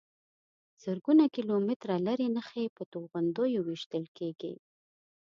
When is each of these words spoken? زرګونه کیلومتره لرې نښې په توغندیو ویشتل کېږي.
زرګونه 0.83 1.23
کیلومتره 1.35 1.95
لرې 2.05 2.27
نښې 2.35 2.65
په 2.75 2.83
توغندیو 2.91 3.61
ویشتل 3.67 4.05
کېږي. 4.17 4.53